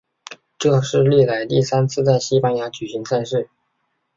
[0.57, 3.47] 这是历来第三次在西班牙举行赛事。